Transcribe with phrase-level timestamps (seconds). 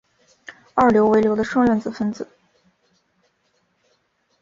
[0.73, 2.27] 二硫为硫的双原子分子。